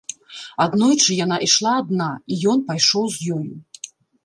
Аднойчы 0.63 1.17
яна 1.17 1.37
ішла 1.49 1.75
адна, 1.83 2.09
і 2.33 2.39
ён 2.55 2.59
пайшоў 2.73 3.05
з 3.19 3.39
ёю. 3.39 3.53